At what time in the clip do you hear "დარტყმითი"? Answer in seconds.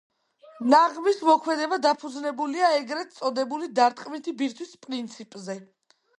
3.83-4.35